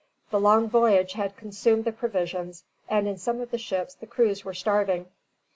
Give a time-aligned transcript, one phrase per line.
[0.31, 4.43] The long voyage had consumed the provisions, and in some of the ships the crews
[4.43, 5.05] were starving.